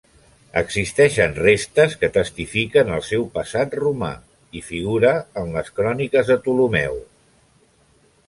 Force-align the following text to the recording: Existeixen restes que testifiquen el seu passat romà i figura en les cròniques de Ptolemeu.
Existeixen 0.59 1.35
restes 1.39 1.91
que 2.03 2.07
testifiquen 2.15 2.89
el 2.95 3.03
seu 3.09 3.27
passat 3.35 3.77
romà 3.83 4.09
i 4.59 4.63
figura 4.69 5.11
en 5.43 5.53
les 5.57 5.69
cròniques 5.81 6.31
de 6.33 6.39
Ptolemeu. 6.47 6.97